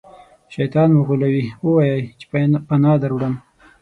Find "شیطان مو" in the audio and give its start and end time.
0.53-1.01